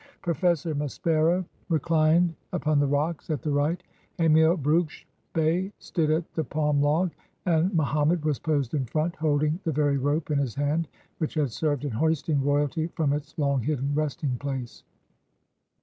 [0.23, 3.83] Professor Maspero reclined upon the rocks at the right;
[4.17, 7.11] Emil Brugsch Bey stood at the palm log;
[7.45, 10.87] and Mohammed was posed in front, holding the very rope in his hand
[11.19, 14.83] which had served in hoisting royalty from its long hidden resting place.